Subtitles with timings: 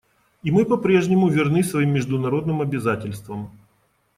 [0.43, 3.51] И мы по-прежнему верны своим международным обязательствам.